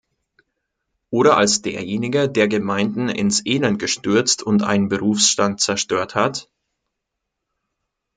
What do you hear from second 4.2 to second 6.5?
und einen Berufsstand zerstört hat?